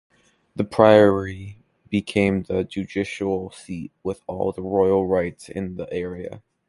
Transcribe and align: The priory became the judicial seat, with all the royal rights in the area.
The 0.55 0.63
priory 0.63 1.59
became 1.89 2.41
the 2.41 2.63
judicial 2.63 3.51
seat, 3.51 3.91
with 4.01 4.23
all 4.25 4.51
the 4.51 4.63
royal 4.63 5.05
rights 5.05 5.47
in 5.47 5.75
the 5.75 5.87
area. 5.93 6.41